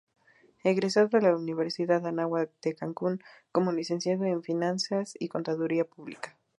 [0.63, 6.39] Egresado de la Universidad Anáhuac de Cancún, como Licenciado en Finanzas y Contaduría Pública.